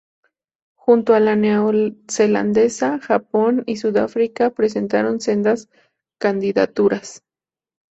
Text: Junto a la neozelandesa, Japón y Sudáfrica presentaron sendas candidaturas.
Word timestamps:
Junto 0.73 1.13
a 1.13 1.19
la 1.19 1.35
neozelandesa, 1.35 2.97
Japón 3.03 3.61
y 3.67 3.75
Sudáfrica 3.77 4.49
presentaron 4.49 5.21
sendas 5.21 5.69
candidaturas. 6.19 7.21